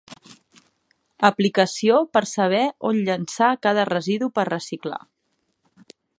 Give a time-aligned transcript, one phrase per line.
[1.29, 5.03] Aplicació per saber on llençar cada residu per reciclar.